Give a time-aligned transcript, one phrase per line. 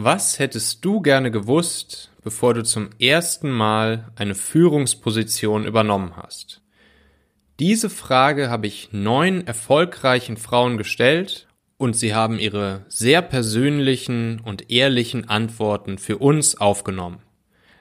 [0.00, 6.62] Was hättest du gerne gewusst, bevor du zum ersten Mal eine Führungsposition übernommen hast?
[7.58, 11.48] Diese Frage habe ich neun erfolgreichen Frauen gestellt
[11.78, 17.18] und sie haben ihre sehr persönlichen und ehrlichen Antworten für uns aufgenommen.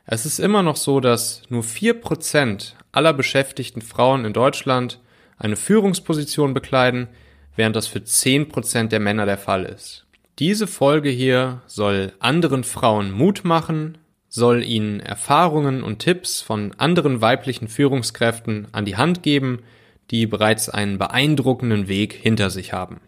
[0.08, 5.00] Es ist immer noch so, dass nur vier Prozent aller beschäftigten Frauen in Deutschland
[5.38, 7.10] eine Führungsposition bekleiden,
[7.56, 10.07] während das für zehn Prozent der Männer der Fall ist.
[10.40, 13.98] Diese Folge hier soll anderen Frauen Mut machen,
[14.30, 19.64] soll ihnen Erfahrungen und Tipps von anderen weiblichen Führungskräften an die Hand geben,
[20.12, 23.02] die bereits einen beeindruckenden Weg hinter sich haben.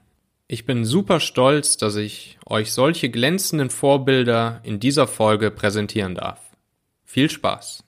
[0.48, 6.42] Ich bin super stolz, dass ich euch solche glänzenden Vorbilder in dieser Folge präsentieren darf.
[7.06, 7.84] Viel Spaß!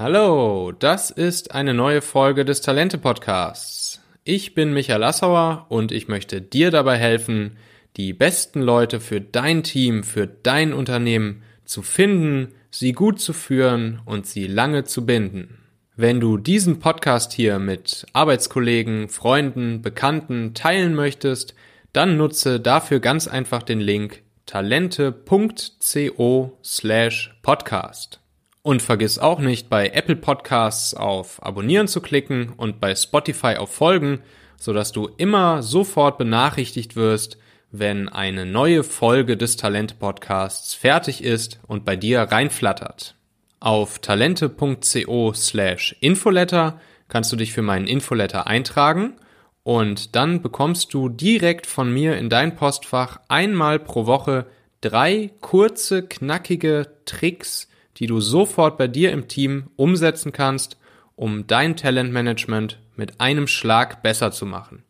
[0.00, 4.00] Hallo, das ist eine neue Folge des Talente Podcasts.
[4.22, 7.56] Ich bin Michael Assauer und ich möchte dir dabei helfen,
[7.96, 14.00] die besten Leute für dein Team, für dein Unternehmen zu finden, sie gut zu führen
[14.04, 15.58] und sie lange zu binden.
[15.96, 21.56] Wenn du diesen Podcast hier mit Arbeitskollegen, Freunden, Bekannten teilen möchtest,
[21.92, 28.20] dann nutze dafür ganz einfach den Link talente.co slash podcast.
[28.68, 33.72] Und vergiss auch nicht, bei Apple Podcasts auf Abonnieren zu klicken und bei Spotify auf
[33.72, 34.20] Folgen,
[34.58, 37.38] sodass du immer sofort benachrichtigt wirst,
[37.70, 43.14] wenn eine neue Folge des Talente Podcasts fertig ist und bei dir reinflattert.
[43.58, 49.14] Auf talente.co slash Infoletter kannst du dich für meinen Infoletter eintragen
[49.62, 54.44] und dann bekommst du direkt von mir in dein Postfach einmal pro Woche
[54.82, 60.78] drei kurze, knackige Tricks, die du sofort bei dir im Team umsetzen kannst,
[61.16, 64.84] um dein Talentmanagement mit einem Schlag besser zu machen.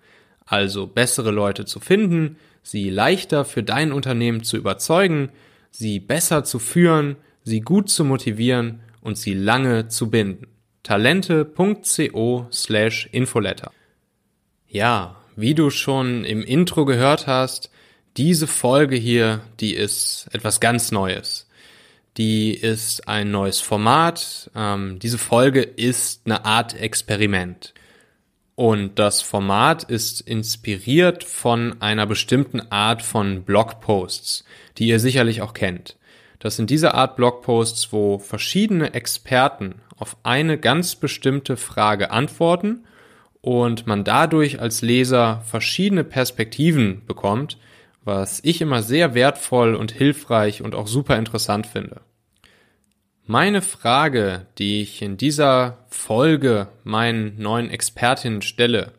[0.45, 5.31] Also bessere Leute zu finden, sie leichter für dein Unternehmen zu überzeugen,
[5.71, 10.49] sie besser zu führen, sie gut zu motivieren und sie lange zu binden.
[10.83, 13.73] Talente.co slash Infoletter.
[14.67, 17.71] Ja, wie du schon im Intro gehört hast,
[18.17, 21.48] diese Folge hier, die ist etwas ganz Neues
[22.19, 24.51] die ist ein neues Format.
[24.55, 27.73] Ähm, diese Folge ist eine Art Experiment.
[28.57, 34.45] Und das Format ist inspiriert von einer bestimmten Art von Blogposts,
[34.79, 35.97] die ihr sicherlich auch kennt.
[36.41, 42.85] Das sind diese Art Blogposts, wo verschiedene Experten auf eine ganz bestimmte Frage antworten
[43.41, 47.59] und man dadurch als Leser verschiedene Perspektiven bekommt,
[48.05, 52.01] was ich immer sehr wertvoll und hilfreich und auch super interessant finde.
[53.31, 58.95] Meine Frage, die ich in dieser Folge meinen neuen Expertinnen stelle,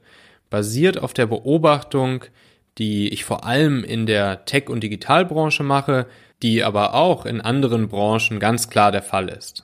[0.52, 2.24] basiert auf der Beobachtung,
[2.78, 6.06] die ich vor allem in der Tech- und Digitalbranche mache,
[6.44, 9.64] die aber auch in anderen Branchen ganz klar der Fall ist.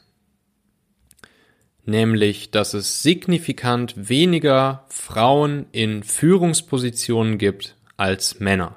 [1.85, 8.75] Nämlich, dass es signifikant weniger Frauen in Führungspositionen gibt als Männer.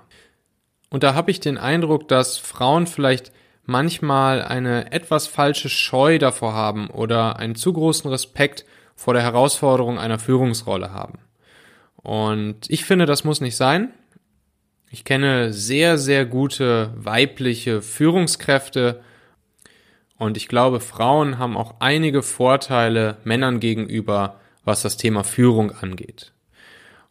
[0.91, 3.33] Und da habe ich den Eindruck, dass Frauen vielleicht
[3.69, 8.65] manchmal eine etwas falsche Scheu davor haben oder einen zu großen Respekt
[8.97, 11.19] vor der Herausforderung einer Führungsrolle haben.
[11.97, 13.93] Und ich finde, das muss nicht sein.
[14.91, 19.03] Ich kenne sehr, sehr gute weibliche Führungskräfte
[20.17, 26.33] und ich glaube, Frauen haben auch einige Vorteile Männern gegenüber, was das Thema Führung angeht.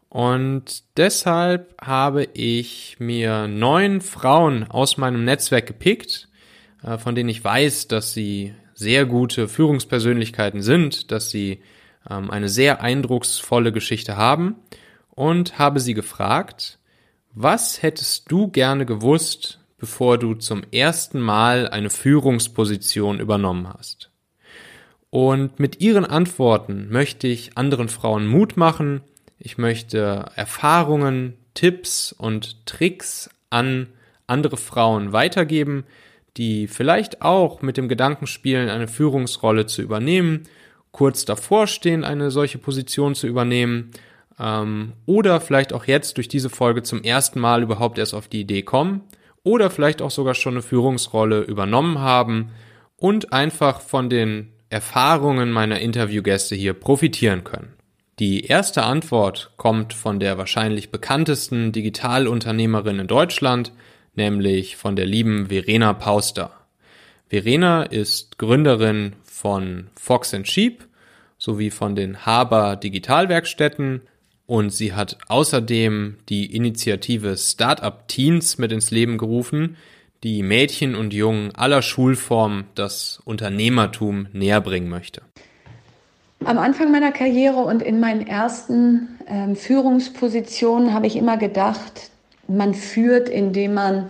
[0.09, 6.27] Und deshalb habe ich mir neun Frauen aus meinem Netzwerk gepickt,
[6.97, 11.61] von denen ich weiß, dass sie sehr gute Führungspersönlichkeiten sind, dass sie
[12.09, 14.55] ähm, eine sehr eindrucksvolle Geschichte haben
[15.09, 16.77] und habe sie gefragt,
[17.33, 24.11] was hättest du gerne gewusst, bevor du zum ersten Mal eine Führungsposition übernommen hast?
[25.09, 29.01] Und mit ihren Antworten möchte ich anderen Frauen Mut machen,
[29.39, 33.87] ich möchte Erfahrungen, Tipps und Tricks an
[34.27, 35.85] andere Frauen weitergeben,
[36.37, 40.43] die vielleicht auch mit dem Gedanken spielen, eine Führungsrolle zu übernehmen,
[40.91, 43.91] kurz davor stehen, eine solche Position zu übernehmen,
[44.39, 48.41] ähm, oder vielleicht auch jetzt durch diese Folge zum ersten Mal überhaupt erst auf die
[48.41, 49.01] Idee kommen,
[49.43, 52.51] oder vielleicht auch sogar schon eine Führungsrolle übernommen haben
[52.97, 57.73] und einfach von den Erfahrungen meiner Interviewgäste hier profitieren können.
[58.19, 63.71] Die erste Antwort kommt von der wahrscheinlich bekanntesten Digitalunternehmerin in Deutschland,
[64.17, 66.51] nämlich von der lieben Verena Pauster.
[67.29, 70.85] Verena ist Gründerin von Fox and Sheep
[71.37, 74.01] sowie von den Haber Digitalwerkstätten
[74.47, 79.77] und sie hat außerdem die Initiative Startup Teens mit ins Leben gerufen,
[80.23, 85.21] die Mädchen und Jungen aller Schulformen das Unternehmertum näher bringen möchte.
[86.43, 92.11] Am Anfang meiner Karriere und in meinen ersten äh, Führungspositionen habe ich immer gedacht,
[92.47, 94.09] man führt, indem man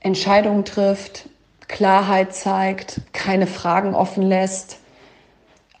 [0.00, 1.28] Entscheidungen trifft,
[1.68, 4.78] Klarheit zeigt, keine Fragen offen lässt,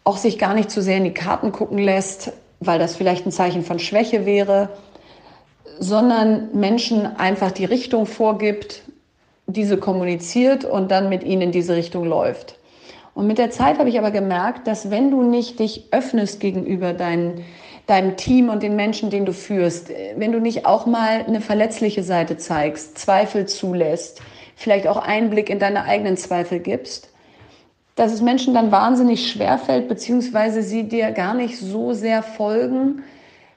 [0.04, 3.32] auch sich gar nicht zu sehr in die Karten gucken lässt, weil das vielleicht ein
[3.32, 4.68] Zeichen von Schwäche wäre,
[5.78, 8.82] sondern Menschen einfach die Richtung vorgibt,
[9.46, 12.58] diese kommuniziert und dann mit ihnen in diese Richtung läuft.
[13.14, 16.92] Und mit der Zeit habe ich aber gemerkt, dass wenn du nicht dich öffnest gegenüber
[16.92, 17.44] deinen
[17.90, 22.04] deinem Team und den Menschen, den du führst, wenn du nicht auch mal eine verletzliche
[22.04, 24.22] Seite zeigst, Zweifel zulässt,
[24.54, 27.12] vielleicht auch Einblick in deine eigenen Zweifel gibst,
[27.96, 33.02] dass es Menschen dann wahnsinnig schwer fällt, beziehungsweise sie dir gar nicht so sehr folgen,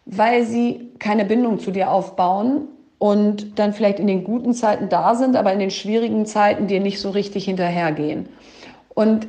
[0.05, 5.13] weil sie keine Bindung zu dir aufbauen und dann vielleicht in den guten Zeiten da
[5.13, 8.29] sind, aber in den schwierigen Zeiten dir nicht so richtig hinterhergehen.
[8.95, 9.27] Und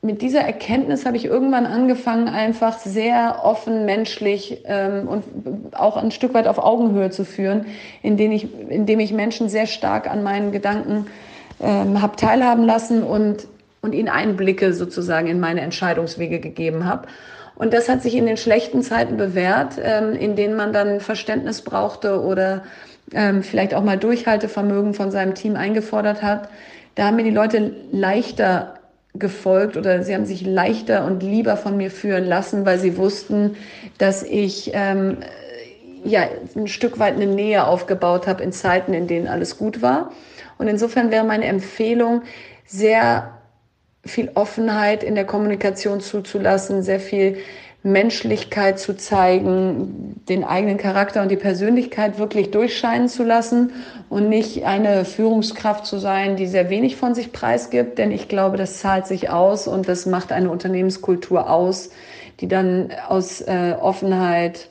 [0.00, 6.12] mit dieser Erkenntnis habe ich irgendwann angefangen, einfach sehr offen, menschlich ähm, und auch ein
[6.12, 7.66] Stück weit auf Augenhöhe zu führen,
[8.02, 11.06] indem ich, indem ich Menschen sehr stark an meinen Gedanken
[11.60, 13.48] ähm, habe teilhaben lassen und,
[13.82, 17.08] und ihnen Einblicke sozusagen in meine Entscheidungswege gegeben habe.
[17.56, 21.62] Und das hat sich in den schlechten Zeiten bewährt, ähm, in denen man dann Verständnis
[21.62, 22.62] brauchte oder
[23.12, 26.48] ähm, vielleicht auch mal Durchhaltevermögen von seinem Team eingefordert hat.
[26.94, 28.77] Da haben mir die Leute leichter
[29.14, 33.56] gefolgt oder sie haben sich leichter und lieber von mir führen lassen, weil sie wussten,
[33.98, 35.18] dass ich ähm,
[36.04, 40.12] ja ein Stück weit eine Nähe aufgebaut habe in Zeiten, in denen alles gut war.
[40.58, 42.22] Und insofern wäre meine Empfehlung,
[42.66, 43.38] sehr
[44.04, 47.38] viel Offenheit in der Kommunikation zuzulassen, sehr viel
[47.82, 53.72] Menschlichkeit zu zeigen, den eigenen Charakter und die Persönlichkeit wirklich durchscheinen zu lassen
[54.08, 58.56] und nicht eine Führungskraft zu sein, die sehr wenig von sich preisgibt, denn ich glaube,
[58.56, 61.90] das zahlt sich aus und das macht eine Unternehmenskultur aus,
[62.40, 64.68] die dann aus äh, Offenheit,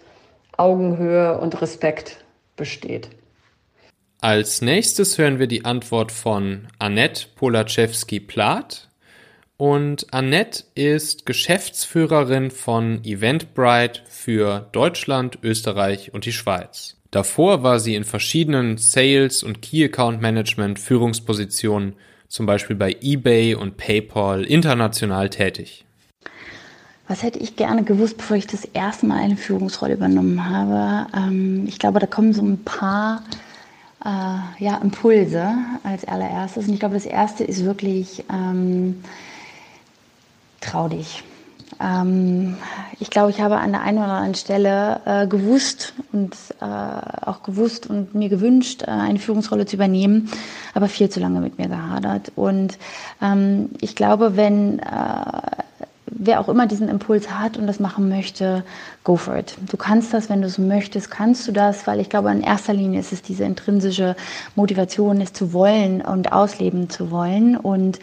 [0.57, 2.17] Augenhöhe und Respekt
[2.55, 3.09] besteht.
[4.19, 8.89] Als nächstes hören wir die Antwort von Annette Polaczewski-Plath.
[9.57, 16.95] Und Annette ist Geschäftsführerin von Eventbrite für Deutschland, Österreich und die Schweiz.
[17.09, 21.93] Davor war sie in verschiedenen Sales- und Key Account Management Führungspositionen,
[22.27, 25.85] zum Beispiel bei eBay und PayPal, international tätig.
[27.07, 31.07] Was hätte ich gerne gewusst, bevor ich das erste Mal eine Führungsrolle übernommen habe?
[31.15, 33.23] Ähm, ich glaube, da kommen so ein paar
[34.05, 36.67] äh, ja, Impulse als allererstes.
[36.67, 39.01] Und ich glaube, das erste ist wirklich, ähm,
[40.61, 41.23] trau dich.
[41.79, 42.57] Ähm,
[42.99, 47.43] ich glaube, ich habe an der einen oder anderen Stelle äh, gewusst und äh, auch
[47.43, 50.29] gewusst und mir gewünscht, äh, eine Führungsrolle zu übernehmen,
[50.73, 52.31] aber viel zu lange mit mir gehadert.
[52.35, 52.77] Und
[53.21, 54.83] ähm, ich glaube, wenn äh,
[56.19, 58.63] wer auch immer diesen Impuls hat und das machen möchte,
[59.03, 59.55] go for it.
[59.69, 62.73] Du kannst das, wenn du es möchtest, kannst du das, weil ich glaube, in erster
[62.73, 64.15] Linie ist es diese intrinsische
[64.55, 67.55] Motivation, es zu wollen und ausleben zu wollen.
[67.55, 67.99] Und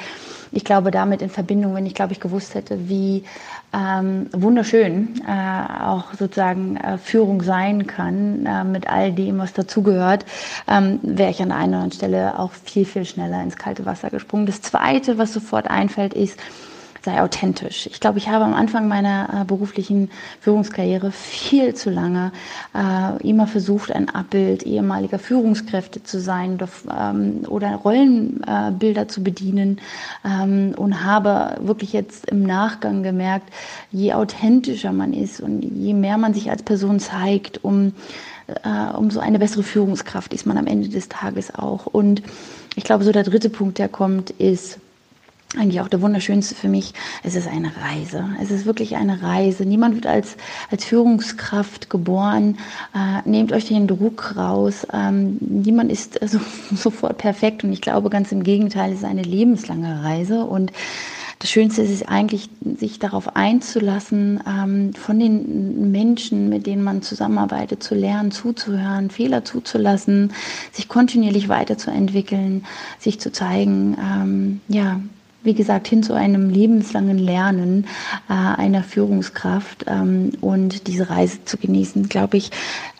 [0.52, 3.24] ich glaube, damit in Verbindung, wenn ich, glaube ich, gewusst hätte, wie
[3.72, 10.24] ähm, wunderschön äh, auch sozusagen äh, Führung sein kann, äh, mit all dem, was dazugehört,
[10.68, 13.84] ähm, wäre ich an der einen oder anderen Stelle auch viel, viel schneller ins kalte
[13.84, 14.46] Wasser gesprungen.
[14.46, 16.38] Das Zweite, was sofort einfällt, ist,
[17.04, 17.86] sei authentisch.
[17.86, 22.32] Ich glaube, ich habe am Anfang meiner äh, beruflichen Führungskarriere viel zu lange
[22.74, 29.22] äh, immer versucht, ein Abbild ehemaliger Führungskräfte zu sein oder, ähm, oder Rollenbilder äh, zu
[29.22, 29.80] bedienen
[30.24, 33.52] ähm, und habe wirklich jetzt im Nachgang gemerkt,
[33.92, 37.92] je authentischer man ist und je mehr man sich als Person zeigt, um
[38.46, 41.86] äh, umso eine bessere Führungskraft ist man am Ende des Tages auch.
[41.86, 42.22] Und
[42.76, 44.78] ich glaube, so der dritte Punkt, der kommt, ist
[45.58, 46.92] eigentlich auch der wunderschönste für mich.
[47.22, 48.24] Es ist eine Reise.
[48.40, 49.64] Es ist wirklich eine Reise.
[49.64, 50.36] Niemand wird als,
[50.70, 52.58] als Führungskraft geboren.
[52.94, 54.86] Äh, nehmt euch den Druck raus.
[54.92, 56.40] Ähm, niemand ist so,
[56.74, 57.64] sofort perfekt.
[57.64, 60.44] Und ich glaube ganz im Gegenteil, es ist eine lebenslange Reise.
[60.44, 60.72] Und
[61.44, 67.02] das Schönste ist es eigentlich, sich darauf einzulassen, ähm, von den Menschen, mit denen man
[67.02, 70.32] zusammenarbeitet, zu lernen, zuzuhören, Fehler zuzulassen,
[70.72, 72.64] sich kontinuierlich weiterzuentwickeln,
[72.98, 75.00] sich zu zeigen, ähm, ja,
[75.44, 77.86] wie gesagt, hin zu einem lebenslangen Lernen
[78.28, 82.50] äh, einer Führungskraft ähm, und diese Reise zu genießen, glaube ich,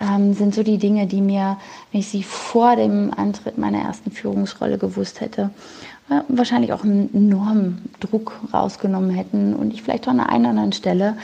[0.01, 1.57] ähm, sind so die Dinge, die mir,
[1.91, 5.51] wenn ich sie vor dem Antritt meiner ersten Führungsrolle gewusst hätte,
[6.11, 11.17] äh, wahrscheinlich auch einen enormen Druck rausgenommen hätten und ich vielleicht an einer anderen Stelle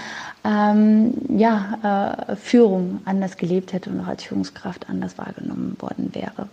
[0.42, 6.48] ähm, ja, äh, Führung anders gelebt hätte und auch als Führungskraft anders wahrgenommen worden wäre.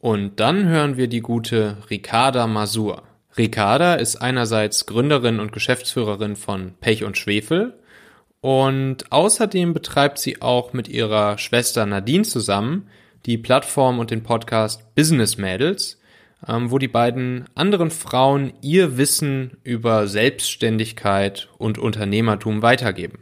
[0.00, 3.04] Und dann hören wir die gute Ricarda Masur.
[3.36, 7.74] Ricarda ist einerseits Gründerin und Geschäftsführerin von Pech und Schwefel
[8.42, 12.88] und außerdem betreibt sie auch mit ihrer Schwester Nadine zusammen
[13.24, 16.00] die Plattform und den Podcast Business Mädels,
[16.46, 23.20] ähm, wo die beiden anderen Frauen ihr Wissen über Selbstständigkeit und Unternehmertum weitergeben.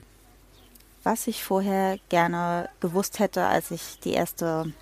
[1.11, 4.73] Was ich vorher gerne gewusst hätte, als ich die erste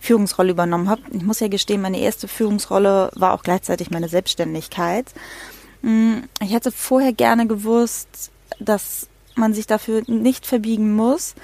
[0.00, 1.02] Führungsrolle übernommen habe.
[1.12, 5.06] Ich muss ja gestehen, meine erste Führungsrolle war auch gleichzeitig meine Selbstständigkeit.
[5.82, 11.36] Hm, ich hätte vorher gerne gewusst, dass man sich dafür nicht verbiegen muss,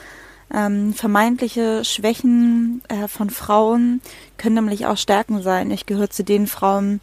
[0.52, 4.00] ähm, vermeintliche Schwächen äh, von Frauen
[4.38, 5.70] können nämlich auch Stärken sein.
[5.70, 7.00] Ich gehöre zu den Frauen,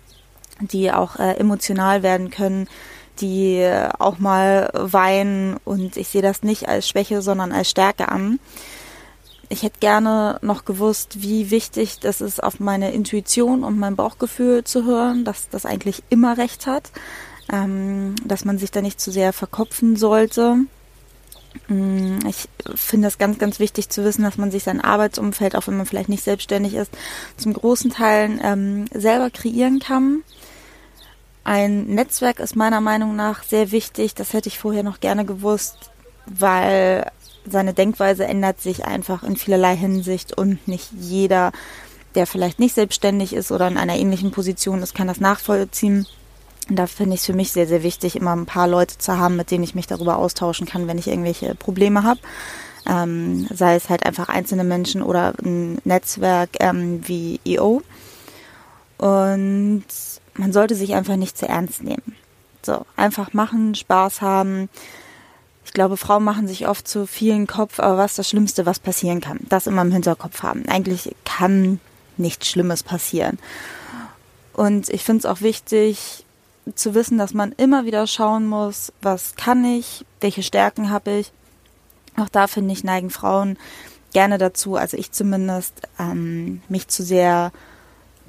[0.60, 2.68] die auch äh, emotional werden können,
[3.22, 8.40] die auch mal weinen und ich sehe das nicht als Schwäche, sondern als Stärke an.
[9.50, 14.64] Ich hätte gerne noch gewusst, wie wichtig das ist, auf meine Intuition und mein Bauchgefühl
[14.64, 16.92] zu hören, dass das eigentlich immer recht hat,
[17.52, 20.58] ähm, dass man sich da nicht zu sehr verkopfen sollte.
[21.68, 25.66] Mm, ich finde es ganz, ganz wichtig zu wissen, dass man sich sein Arbeitsumfeld, auch
[25.66, 26.92] wenn man vielleicht nicht selbstständig ist,
[27.38, 30.24] zum großen Teil ähm, selber kreieren kann.
[31.50, 34.14] Ein Netzwerk ist meiner Meinung nach sehr wichtig.
[34.14, 35.90] Das hätte ich vorher noch gerne gewusst,
[36.28, 37.12] weil
[37.44, 41.52] seine Denkweise ändert sich einfach in vielerlei Hinsicht und nicht jeder,
[42.14, 46.06] der vielleicht nicht selbstständig ist oder in einer ähnlichen Position ist, kann das nachvollziehen.
[46.70, 49.36] Da finde ich es für mich sehr, sehr wichtig, immer ein paar Leute zu haben,
[49.36, 52.20] mit denen ich mich darüber austauschen kann, wenn ich irgendwelche Probleme habe.
[52.86, 57.82] Ähm, sei es halt einfach einzelne Menschen oder ein Netzwerk ähm, wie EO.
[59.00, 59.86] Und
[60.40, 62.16] man sollte sich einfach nicht zu ernst nehmen.
[62.64, 64.70] So, einfach machen, Spaß haben.
[65.66, 68.80] Ich glaube, Frauen machen sich oft zu vielen Kopf, aber was ist das Schlimmste, was
[68.80, 69.40] passieren kann?
[69.50, 70.68] Das immer im Hinterkopf haben.
[70.68, 71.80] Eigentlich kann
[72.18, 73.38] nichts Schlimmes passieren.
[74.54, 76.26] Und ich finde es auch wichtig,
[76.74, 81.32] zu wissen, dass man immer wieder schauen muss, was kann ich, welche Stärken habe ich.
[82.18, 83.58] Auch da finde ich, neigen Frauen
[84.14, 87.52] gerne dazu, also ich zumindest, ähm, mich zu sehr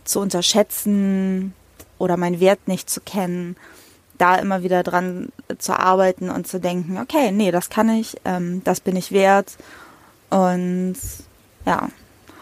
[0.05, 1.55] zu unterschätzen
[2.01, 3.57] oder meinen Wert nicht zu kennen.
[4.19, 8.63] Da immer wieder dran zu arbeiten und zu denken, okay, nee, das kann ich, ähm,
[8.65, 9.57] das bin ich wert.
[10.31, 10.97] Und
[11.65, 11.89] ja,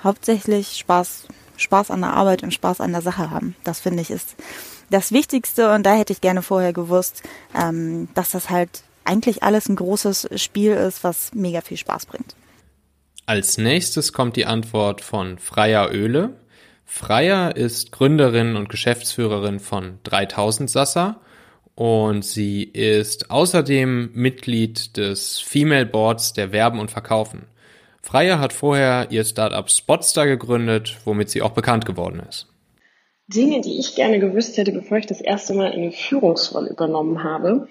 [0.02, 3.54] hauptsächlich Spaß, Spaß an der Arbeit und Spaß an der Sache haben.
[3.64, 4.36] Das finde ich ist
[4.90, 7.22] das Wichtigste und da hätte ich gerne vorher gewusst,
[7.54, 12.34] ähm, dass das halt eigentlich alles ein großes Spiel ist, was mega viel Spaß bringt.
[13.26, 16.34] Als nächstes kommt die Antwort von Freier Öle.
[16.90, 21.20] Freier ist Gründerin und Geschäftsführerin von 3000 Sassa
[21.74, 27.44] und sie ist außerdem Mitglied des Female Boards der Werben und Verkaufen.
[28.02, 32.48] Freier hat vorher ihr Startup Spotstar gegründet, womit sie auch bekannt geworden ist.
[33.26, 37.68] Dinge, die ich gerne gewusst hätte, bevor ich das erste Mal eine Führungsrolle übernommen habe,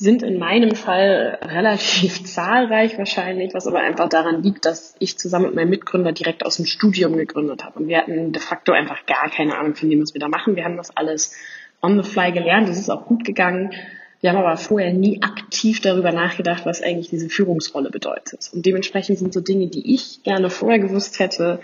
[0.00, 5.46] sind in meinem Fall relativ zahlreich wahrscheinlich, was aber einfach daran liegt, dass ich zusammen
[5.46, 7.80] mit meinem Mitgründer direkt aus dem Studium gegründet habe.
[7.80, 10.56] Und wir hatten de facto einfach gar keine Ahnung von dem, was wir da machen.
[10.56, 11.36] Wir haben das alles
[11.82, 12.66] on the fly gelernt.
[12.66, 13.74] Das ist auch gut gegangen.
[14.22, 18.50] Wir haben aber vorher nie aktiv darüber nachgedacht, was eigentlich diese Führungsrolle bedeutet.
[18.54, 21.60] Und dementsprechend sind so Dinge, die ich gerne vorher gewusst hätte,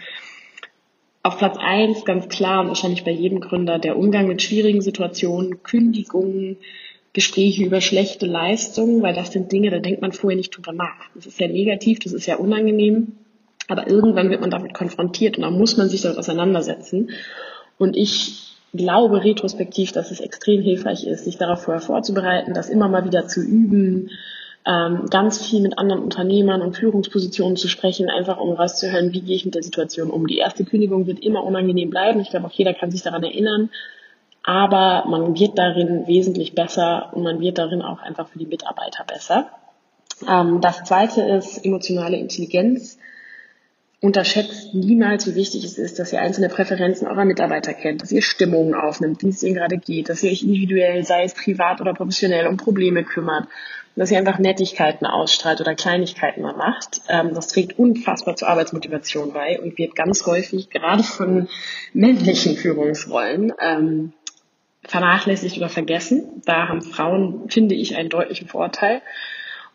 [1.23, 5.63] auf Platz eins ganz klar und wahrscheinlich bei jedem Gründer der Umgang mit schwierigen Situationen,
[5.63, 6.59] Kündigungen,
[7.17, 11.09] Gespräche über schlechte Leistungen, weil das sind Dinge, da denkt man vorher nicht drüber nach.
[11.15, 13.13] Das ist ja negativ, das ist ja unangenehm,
[13.69, 17.09] aber irgendwann wird man damit konfrontiert und dann muss man sich damit auseinandersetzen.
[17.79, 22.87] Und ich glaube retrospektiv, dass es extrem hilfreich ist, sich darauf vorher vorzubereiten, das immer
[22.87, 24.11] mal wieder zu üben,
[24.67, 29.37] ähm, ganz viel mit anderen Unternehmern und Führungspositionen zu sprechen, einfach um rauszuhören, wie gehe
[29.37, 30.27] ich mit der Situation um.
[30.27, 32.21] Die erste Kündigung wird immer unangenehm bleiben.
[32.21, 33.71] Ich glaube, auch jeder kann sich daran erinnern.
[34.47, 39.05] Aber man wird darin wesentlich besser und man wird darin auch einfach für die Mitarbeiter
[39.05, 39.51] besser.
[40.27, 42.97] Ähm, das zweite ist emotionale Intelligenz.
[44.01, 48.23] Unterschätzt niemals, wie wichtig es ist, dass ihr einzelne Präferenzen eurer Mitarbeiter kennt, dass ihr
[48.23, 51.93] Stimmungen aufnimmt, wie es ihnen gerade geht, dass ihr euch individuell, sei es privat oder
[51.93, 53.49] professionell, um Probleme kümmert
[53.97, 57.01] dass ihr einfach Nettigkeiten ausstrahlt oder Kleinigkeiten mal macht.
[57.09, 61.49] Ähm, das trägt unfassbar zur Arbeitsmotivation bei und wird ganz häufig gerade von
[61.95, 64.13] männlichen Führungsrollen ähm,
[64.87, 66.43] vernachlässigt oder vergessen.
[66.45, 69.03] Da haben Frauen, finde ich, einen deutlichen Vorteil.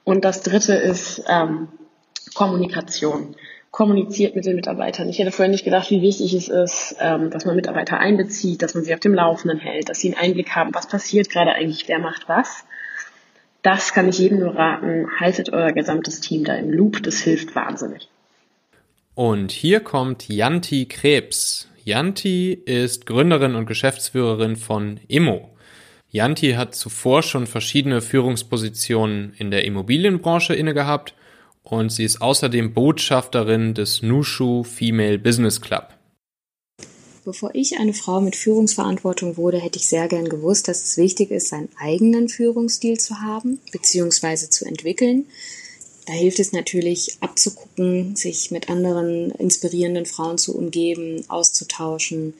[0.03, 1.68] Und das dritte ist ähm,
[2.34, 3.36] Kommunikation.
[3.72, 5.08] kommuniziert mit den Mitarbeitern.
[5.08, 8.75] Ich hätte vorher nicht gedacht, wie wichtig es ist, ähm, dass man Mitarbeiter einbezieht, dass
[8.75, 11.88] man sie auf dem Laufenden hält, dass sie einen Einblick haben, was passiert gerade eigentlich,
[11.88, 12.65] wer macht was.
[13.62, 15.08] Das kann ich jedem nur raten.
[15.20, 17.03] Haltet euer gesamtes Team da im Loop.
[17.03, 18.10] Das hilft wahnsinnig.
[19.13, 21.70] Und hier kommt Janti Krebs.
[21.83, 25.50] Janti ist Gründerin und Geschäftsführerin von Immo.
[26.09, 31.13] Janti hat zuvor schon verschiedene Führungspositionen in der Immobilienbranche inne gehabt
[31.63, 35.89] und sie ist außerdem Botschafterin des Nushu Female Business Club.
[37.23, 41.29] Bevor ich eine Frau mit Führungsverantwortung wurde, hätte ich sehr gern gewusst, dass es wichtig
[41.29, 44.50] ist, seinen eigenen Führungsstil zu haben bzw.
[44.50, 45.25] zu entwickeln.
[46.12, 52.34] Da hilft es natürlich abzugucken, sich mit anderen inspirierenden Frauen zu umgeben, auszutauschen,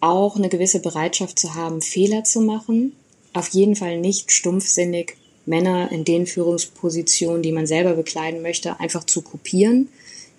[0.00, 2.96] auch eine gewisse Bereitschaft zu haben, Fehler zu machen.
[3.34, 9.04] Auf jeden Fall nicht stumpfsinnig Männer in den Führungspositionen, die man selber bekleiden möchte, einfach
[9.04, 9.88] zu kopieren.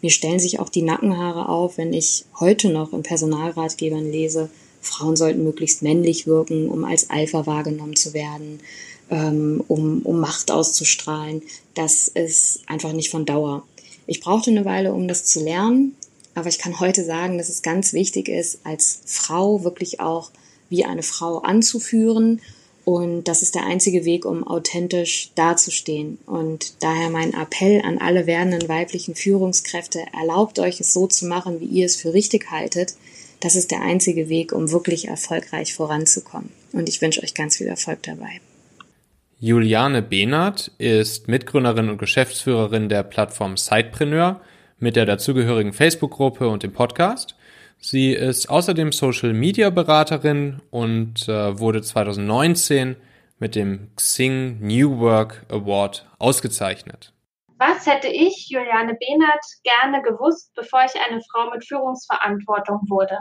[0.01, 4.49] Mir stellen sich auch die Nackenhaare auf, wenn ich heute noch in Personalratgebern lese,
[4.81, 8.61] Frauen sollten möglichst männlich wirken, um als Alpha wahrgenommen zu werden,
[9.11, 11.43] ähm, um, um Macht auszustrahlen.
[11.75, 13.63] Das ist einfach nicht von Dauer.
[14.07, 15.95] Ich brauchte eine Weile, um das zu lernen,
[16.33, 20.31] aber ich kann heute sagen, dass es ganz wichtig ist, als Frau wirklich auch
[20.69, 22.41] wie eine Frau anzuführen
[22.83, 26.17] und das ist der einzige Weg, um authentisch dazustehen.
[26.25, 31.59] Und daher mein Appell an alle werdenden weiblichen Führungskräfte, erlaubt euch es so zu machen,
[31.59, 32.95] wie ihr es für richtig haltet.
[33.39, 36.49] Das ist der einzige Weg, um wirklich erfolgreich voranzukommen.
[36.73, 38.41] Und ich wünsche euch ganz viel Erfolg dabei.
[39.43, 44.39] Juliane Behnert ist Mitgründerin und Geschäftsführerin der Plattform Sidepreneur
[44.77, 47.35] mit der dazugehörigen Facebook-Gruppe und dem Podcast.
[47.79, 52.97] Sie ist außerdem Social Media Beraterin und äh, wurde 2019
[53.39, 57.11] mit dem Xing New Work Award ausgezeichnet.
[57.57, 63.17] Was hätte ich, Juliane Behnert, gerne gewusst, bevor ich eine Frau mit Führungsverantwortung wurde?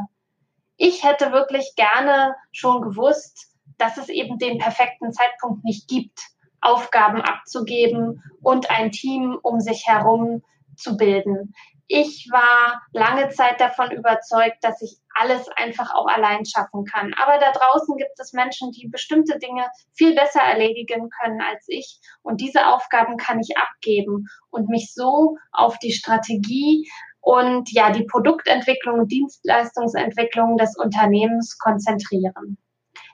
[0.76, 3.49] Ich hätte wirklich gerne schon gewusst,
[3.80, 6.20] dass es eben den perfekten Zeitpunkt nicht gibt,
[6.60, 10.42] Aufgaben abzugeben und ein Team um sich herum
[10.76, 11.54] zu bilden
[11.92, 17.12] ich war lange Zeit davon überzeugt, dass ich alles einfach auch allein schaffen kann.
[17.14, 21.98] Aber da draußen gibt es Menschen, die bestimmte Dinge viel besser erledigen können als ich.
[22.22, 26.88] Und diese Aufgaben kann ich abgeben und mich so auf die Strategie
[27.20, 32.56] und ja, die Produktentwicklung, Dienstleistungsentwicklung des Unternehmens konzentrieren.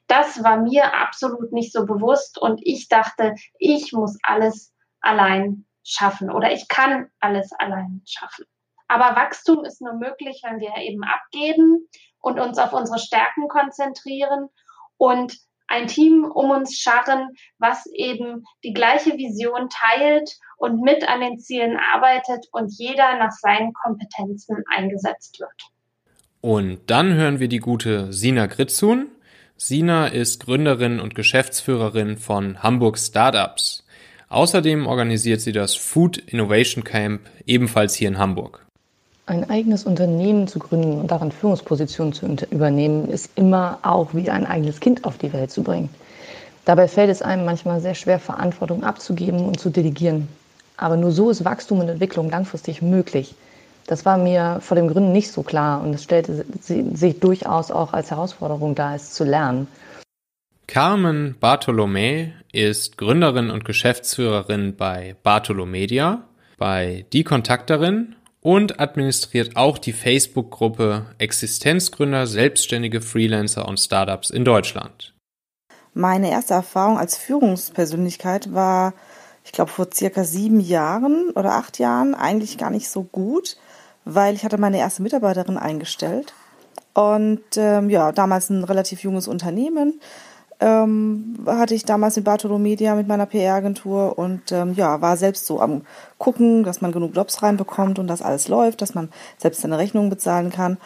[0.06, 6.30] Das war mir absolut nicht so bewusst und ich dachte, ich muss alles allein schaffen
[6.30, 8.44] oder ich kann alles allein schaffen.
[8.88, 11.88] Aber Wachstum ist nur möglich, wenn wir eben abgeben
[12.20, 14.48] und uns auf unsere Stärken konzentrieren
[14.96, 15.36] und
[15.68, 21.38] ein Team um uns scharren, was eben die gleiche Vision teilt und mit an den
[21.38, 25.70] Zielen arbeitet und jeder nach seinen Kompetenzen eingesetzt wird.
[26.40, 29.08] Und dann hören wir die gute Sina Gritzun.
[29.58, 33.84] Sina ist Gründerin und Geschäftsführerin von Hamburg Startups.
[34.28, 38.66] Außerdem organisiert sie das Food Innovation Camp ebenfalls hier in Hamburg.
[39.24, 44.44] Ein eigenes Unternehmen zu gründen und darin Führungspositionen zu übernehmen, ist immer auch wie ein
[44.44, 45.88] eigenes Kind auf die Welt zu bringen.
[46.66, 50.28] Dabei fällt es einem manchmal sehr schwer, Verantwortung abzugeben und zu delegieren.
[50.76, 53.34] Aber nur so ist Wachstum und Entwicklung langfristig möglich.
[53.87, 57.92] Das war mir vor dem Gründen nicht so klar und es stellte sich durchaus auch
[57.92, 59.68] als Herausforderung dar, es zu lernen.
[60.66, 66.25] Carmen Bartolomé ist Gründerin und Geschäftsführerin bei Bartolomedia,
[66.59, 75.14] bei Die Kontakterin und administriert auch die Facebook-Gruppe Existenzgründer, selbstständige Freelancer und Startups in Deutschland.
[75.94, 78.92] Meine erste Erfahrung als Führungspersönlichkeit war,
[79.44, 83.57] ich glaube, vor circa sieben Jahren oder acht Jahren eigentlich gar nicht so gut,
[84.06, 86.32] weil ich hatte meine erste Mitarbeiterin eingestellt
[86.94, 90.00] und ähm, ja, damals ein relativ junges Unternehmen
[90.60, 95.60] ähm, hatte ich damals in Bartolomedia mit meiner PR-Agentur und ähm, ja, war selbst so
[95.60, 95.82] am
[96.18, 100.08] gucken, dass man genug Jobs reinbekommt und dass alles läuft, dass man selbst seine Rechnungen
[100.08, 100.78] bezahlen kann.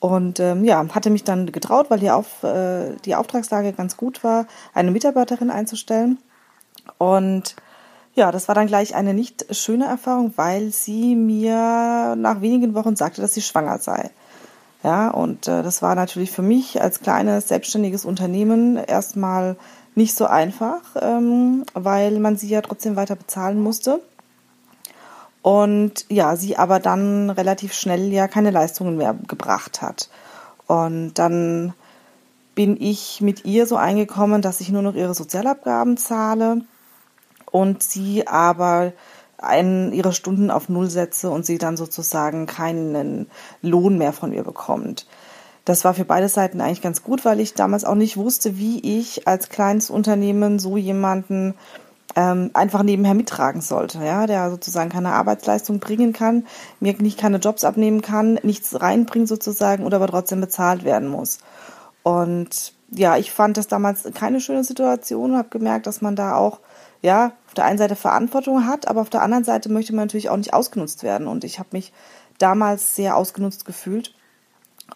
[0.00, 4.22] Und ähm, ja, hatte mich dann getraut, weil die, Auf, äh, die Auftragslage ganz gut
[4.24, 6.18] war, eine Mitarbeiterin einzustellen.
[6.98, 7.56] Und
[8.18, 12.96] ja, das war dann gleich eine nicht schöne Erfahrung, weil sie mir nach wenigen Wochen
[12.96, 14.10] sagte, dass sie schwanger sei.
[14.82, 19.56] Ja, und äh, das war natürlich für mich als kleines selbstständiges Unternehmen erstmal
[19.94, 24.00] nicht so einfach, ähm, weil man sie ja trotzdem weiter bezahlen musste.
[25.42, 30.08] Und ja, sie aber dann relativ schnell ja keine Leistungen mehr gebracht hat.
[30.66, 31.72] Und dann
[32.54, 36.62] bin ich mit ihr so eingekommen, dass ich nur noch ihre Sozialabgaben zahle
[37.50, 38.92] und sie aber
[39.38, 43.28] einen, ihre Stunden auf Null setze und sie dann sozusagen keinen
[43.62, 45.06] Lohn mehr von mir bekommt.
[45.64, 48.80] Das war für beide Seiten eigentlich ganz gut, weil ich damals auch nicht wusste, wie
[48.98, 51.54] ich als kleines Unternehmen so jemanden
[52.16, 56.46] ähm, einfach nebenher mittragen sollte, ja, der sozusagen keine Arbeitsleistung bringen kann,
[56.80, 61.38] mir nicht keine Jobs abnehmen kann, nichts reinbringt sozusagen oder aber trotzdem bezahlt werden muss.
[62.02, 66.60] Und ja, ich fand das damals keine schöne Situation, habe gemerkt, dass man da auch
[67.02, 70.30] ja auf der einen Seite Verantwortung hat, aber auf der anderen Seite möchte man natürlich
[70.30, 71.26] auch nicht ausgenutzt werden.
[71.26, 71.92] Und ich habe mich
[72.38, 74.14] damals sehr ausgenutzt gefühlt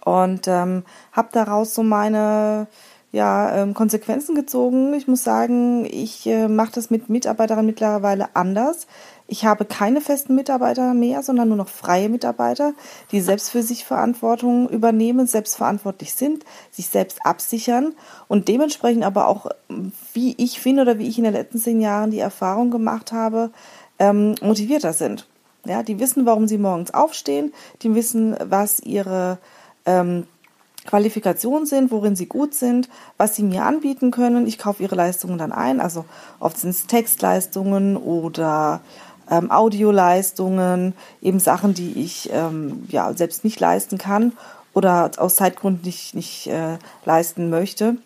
[0.04, 2.66] und ähm, habe daraus so meine
[3.12, 4.94] ja, ähm, Konsequenzen gezogen.
[4.94, 8.86] Ich muss sagen, ich äh, mache das mit Mitarbeitern mittlerweile anders.
[9.26, 12.74] Ich habe keine festen Mitarbeiter mehr, sondern nur noch freie Mitarbeiter,
[13.12, 17.94] die selbst für sich Verantwortung übernehmen, selbstverantwortlich sind, sich selbst absichern
[18.28, 19.46] und dementsprechend aber auch,
[20.12, 23.50] wie ich finde oder wie ich in den letzten zehn Jahren die Erfahrung gemacht habe,
[23.98, 25.26] ähm, motivierter sind.
[25.64, 29.38] Ja, die wissen, warum sie morgens aufstehen, die wissen, was ihre
[29.86, 30.26] ähm,
[30.86, 34.46] Qualifikationen sind, worin sie gut sind, was sie mir anbieten können.
[34.48, 35.80] Ich kaufe ihre Leistungen dann ein.
[35.80, 36.04] Also
[36.40, 38.80] oft sind es Textleistungen oder
[39.32, 44.32] ähm, Audioleistungen, eben Sachen, die ich ähm, ja selbst nicht leisten kann
[44.74, 47.96] oder aus Zeitgründen nicht, nicht äh, leisten möchte.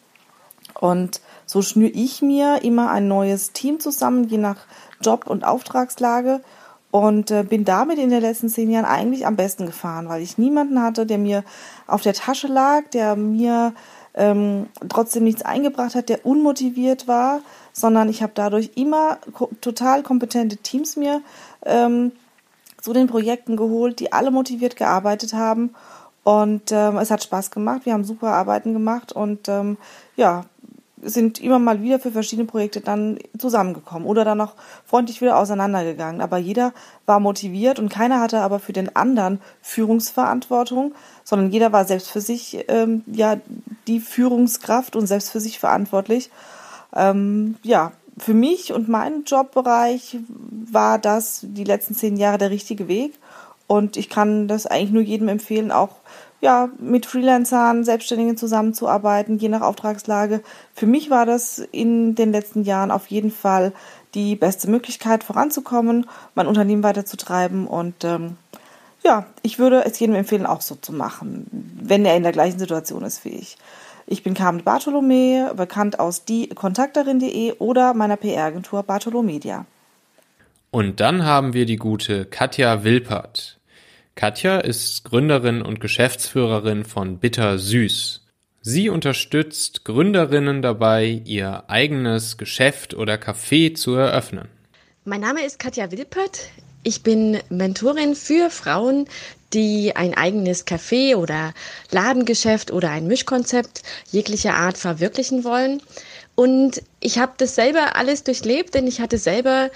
[0.78, 4.58] Und so schnüre ich mir immer ein neues Team zusammen, je nach
[5.00, 6.40] Job und Auftragslage
[6.90, 10.38] und äh, bin damit in den letzten zehn Jahren eigentlich am besten gefahren, weil ich
[10.38, 11.44] niemanden hatte, der mir
[11.86, 13.74] auf der Tasche lag, der mir
[14.14, 17.40] ähm, trotzdem nichts eingebracht hat, der unmotiviert war,
[17.78, 19.18] sondern ich habe dadurch immer
[19.60, 21.20] total kompetente Teams mir
[21.64, 22.12] ähm,
[22.80, 25.74] zu den Projekten geholt, die alle motiviert gearbeitet haben.
[26.24, 29.76] Und ähm, es hat Spaß gemacht, wir haben super Arbeiten gemacht und ähm,
[30.16, 30.44] ja,
[31.02, 34.54] sind immer mal wieder für verschiedene Projekte dann zusammengekommen oder dann auch
[34.86, 36.22] freundlich wieder auseinandergegangen.
[36.22, 36.72] Aber jeder
[37.04, 42.22] war motiviert und keiner hatte aber für den anderen Führungsverantwortung, sondern jeder war selbst für
[42.22, 43.36] sich ähm, ja
[43.86, 46.30] die Führungskraft und selbst für sich verantwortlich.
[46.94, 52.88] Ähm, ja, für mich und meinen Jobbereich war das die letzten zehn Jahre der richtige
[52.88, 53.14] Weg.
[53.66, 55.96] Und ich kann das eigentlich nur jedem empfehlen, auch
[56.40, 60.42] ja, mit Freelancern, Selbstständigen zusammenzuarbeiten, je nach Auftragslage.
[60.75, 63.72] Für mich war das in den letzten Jahren auf jeden Fall
[64.14, 68.37] die beste Möglichkeit voranzukommen, mein Unternehmen weiterzutreiben und ähm,
[69.03, 71.46] ja, ich würde es jedem empfehlen, auch so zu machen,
[71.81, 73.57] wenn er in der gleichen Situation ist wie ich.
[74.09, 79.66] Ich bin Carmen Bartholomä, bekannt aus diekontakterin.de oder meiner PR-Agentur Bartholomedia.
[80.71, 83.59] Und dann haben wir die gute Katja Wilpert.
[84.14, 88.23] Katja ist Gründerin und Geschäftsführerin von Bitter Süß.
[88.62, 94.49] Sie unterstützt Gründerinnen dabei, ihr eigenes Geschäft oder Café zu eröffnen.
[95.05, 96.49] Mein Name ist Katja Wilpert.
[96.85, 99.07] Ich bin Mentorin für Frauen,
[99.52, 101.54] die ein eigenes Café oder
[101.90, 105.82] Ladengeschäft oder ein Mischkonzept jeglicher Art verwirklichen wollen.
[106.35, 109.70] Und ich habe das selber alles durchlebt, denn ich hatte selber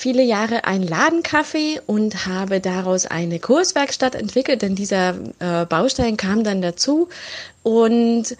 [0.00, 6.42] viele Jahre ein Ladencafé und habe daraus eine Kurswerkstatt entwickelt, denn dieser äh, Baustein kam
[6.42, 7.08] dann dazu.
[7.62, 8.36] Und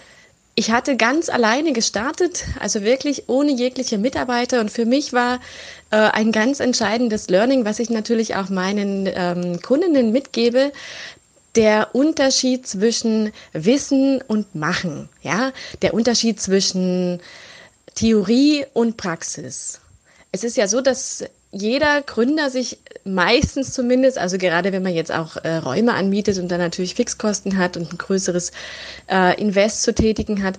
[0.60, 4.60] ich hatte ganz alleine gestartet, also wirklich ohne jegliche Mitarbeiter.
[4.60, 5.40] Und für mich war
[5.90, 10.70] äh, ein ganz entscheidendes Learning, was ich natürlich auch meinen ähm, Kundinnen mitgebe,
[11.54, 17.22] der Unterschied zwischen Wissen und Machen, ja, der Unterschied zwischen
[17.94, 19.80] Theorie und Praxis.
[20.30, 25.10] Es ist ja so, dass jeder Gründer sich meistens zumindest, also gerade wenn man jetzt
[25.10, 28.52] auch äh, Räume anbietet und dann natürlich Fixkosten hat und ein größeres
[29.10, 30.58] äh, Invest zu tätigen hat,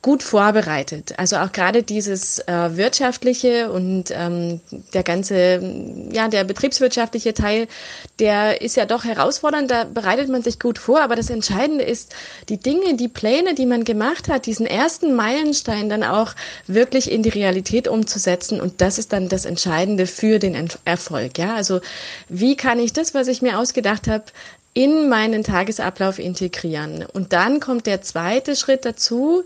[0.00, 1.14] gut vorbereitet.
[1.18, 4.60] Also auch gerade dieses äh, wirtschaftliche und ähm,
[4.94, 5.60] der ganze,
[6.12, 7.66] ja, der betriebswirtschaftliche Teil,
[8.20, 12.14] der ist ja doch herausfordernd, da bereitet man sich gut vor, aber das Entscheidende ist,
[12.48, 16.34] die Dinge, die Pläne, die man gemacht hat, diesen ersten Meilenstein dann auch
[16.66, 21.54] wirklich in die Realität umzusetzen und das ist dann das Entscheidende für den Erfolg, ja.
[21.56, 21.80] Also
[22.28, 24.24] wie kann ich das, was ich mir ausgedacht habe,
[24.78, 27.04] in meinen Tagesablauf integrieren.
[27.12, 29.42] Und dann kommt der zweite Schritt dazu,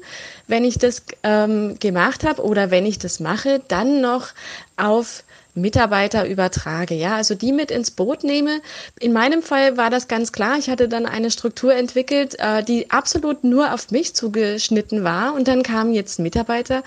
[0.47, 4.29] wenn ich das ähm, gemacht habe oder wenn ich das mache, dann noch
[4.77, 8.61] auf Mitarbeiter übertrage, ja, also die mit ins Boot nehme.
[9.01, 10.59] In meinem Fall war das ganz klar.
[10.59, 15.33] Ich hatte dann eine Struktur entwickelt, äh, die absolut nur auf mich zugeschnitten war.
[15.33, 16.83] Und dann kamen jetzt Mitarbeiter,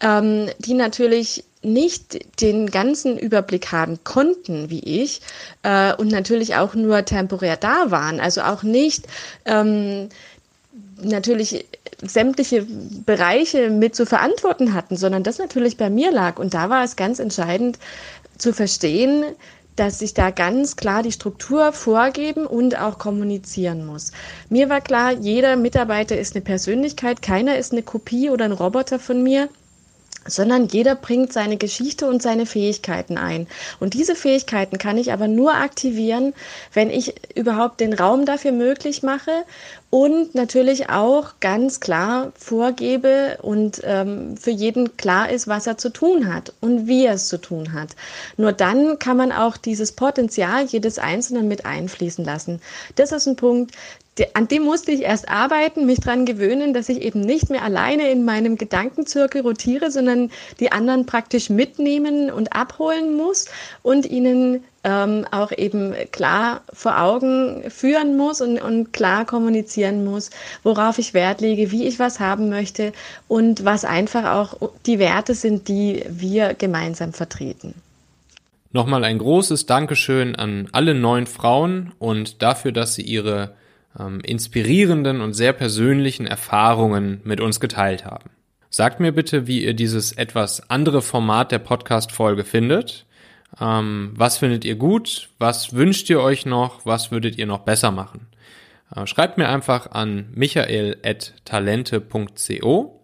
[0.00, 5.20] ähm, die natürlich nicht den ganzen Überblick haben konnten, wie ich,
[5.62, 9.06] äh, und natürlich auch nur temporär da waren, also auch nicht
[9.44, 10.08] ähm,
[11.00, 11.64] natürlich
[12.02, 12.66] sämtliche
[13.06, 16.38] Bereiche mit zu verantworten hatten, sondern das natürlich bei mir lag.
[16.38, 17.78] Und da war es ganz entscheidend,
[18.38, 19.24] zu verstehen,
[19.76, 24.12] dass ich da ganz klar die Struktur vorgeben und auch kommunizieren muss.
[24.50, 28.98] Mir war klar, jeder Mitarbeiter ist eine Persönlichkeit, keiner ist eine Kopie oder ein Roboter
[28.98, 29.48] von mir
[30.26, 33.46] sondern jeder bringt seine Geschichte und seine Fähigkeiten ein.
[33.80, 36.34] Und diese Fähigkeiten kann ich aber nur aktivieren,
[36.72, 39.44] wenn ich überhaupt den Raum dafür möglich mache
[39.90, 45.90] und natürlich auch ganz klar vorgebe und ähm, für jeden klar ist, was er zu
[45.90, 47.90] tun hat und wie er es zu tun hat.
[48.38, 52.62] Nur dann kann man auch dieses Potenzial jedes Einzelnen mit einfließen lassen.
[52.96, 53.72] Das ist ein Punkt,
[54.34, 58.10] an dem musste ich erst arbeiten, mich dran gewöhnen, dass ich eben nicht mehr alleine
[58.10, 63.46] in meinem Gedankenzirkel rotiere, sondern die anderen praktisch mitnehmen und abholen muss
[63.82, 70.30] und ihnen ähm, auch eben klar vor Augen führen muss und, und klar kommunizieren muss,
[70.62, 72.92] worauf ich Wert lege, wie ich was haben möchte
[73.28, 77.74] und was einfach auch die Werte sind, die wir gemeinsam vertreten.
[78.72, 83.54] Nochmal ein großes Dankeschön an alle neun Frauen und dafür, dass sie ihre
[83.98, 88.30] ähm, inspirierenden und sehr persönlichen Erfahrungen mit uns geteilt haben.
[88.70, 93.04] Sagt mir bitte, wie ihr dieses etwas andere Format der Podcast-Folge findet.
[93.60, 95.28] Ähm, was findet ihr gut?
[95.38, 96.86] Was wünscht ihr euch noch?
[96.86, 98.28] Was würdet ihr noch besser machen?
[98.94, 102.98] Äh, schreibt mir einfach an michael.talente.co.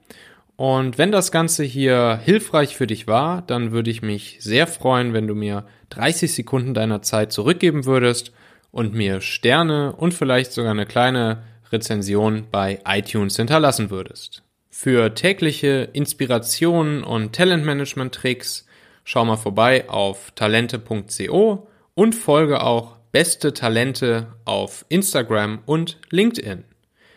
[0.56, 5.12] Und wenn das Ganze hier hilfreich für dich war, dann würde ich mich sehr freuen,
[5.12, 8.32] wenn du mir 30 Sekunden deiner Zeit zurückgeben würdest
[8.70, 14.42] und mir Sterne und vielleicht sogar eine kleine Rezension bei iTunes hinterlassen würdest.
[14.70, 18.66] Für tägliche Inspirationen und Talentmanagement-Tricks
[19.04, 26.64] schau mal vorbei auf talente.co und folge auch Beste Talente auf Instagram und LinkedIn.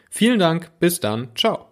[0.09, 1.70] Vielen Dank, bis dann, ciao.